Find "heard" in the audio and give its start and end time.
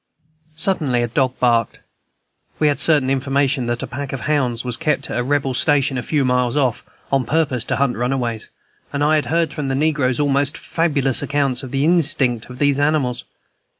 9.27-9.53